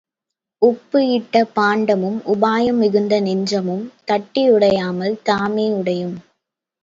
[0.61, 6.17] உப்பு இட்ட பாண்டமும் உபாயம் மிகுந்த நெஞ்சமும் தட்டி உடையாமல் தாமே உடையும்.